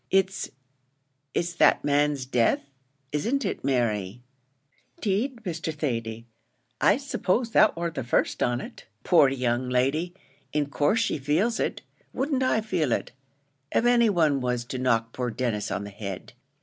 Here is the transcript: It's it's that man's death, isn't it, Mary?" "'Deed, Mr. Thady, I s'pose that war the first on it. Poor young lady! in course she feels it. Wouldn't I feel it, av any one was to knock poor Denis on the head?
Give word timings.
It's 0.09 0.49
it's 1.35 1.53
that 1.53 1.83
man's 1.83 2.25
death, 2.25 2.63
isn't 3.11 3.45
it, 3.45 3.63
Mary?" 3.63 4.23
"'Deed, 4.99 5.41
Mr. 5.43 5.71
Thady, 5.71 6.25
I 6.81 6.97
s'pose 6.97 7.51
that 7.51 7.77
war 7.77 7.91
the 7.91 8.03
first 8.03 8.41
on 8.41 8.61
it. 8.61 8.87
Poor 9.03 9.29
young 9.29 9.69
lady! 9.69 10.15
in 10.53 10.71
course 10.71 11.01
she 11.01 11.19
feels 11.19 11.59
it. 11.59 11.83
Wouldn't 12.13 12.41
I 12.41 12.61
feel 12.61 12.91
it, 12.91 13.11
av 13.75 13.85
any 13.85 14.09
one 14.09 14.41
was 14.41 14.65
to 14.65 14.79
knock 14.79 15.13
poor 15.13 15.29
Denis 15.29 15.69
on 15.69 15.83
the 15.83 15.91
head? 15.91 16.33